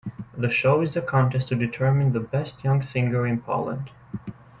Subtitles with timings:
[0.35, 3.91] The show is a contest to determine the best young singer in Poland.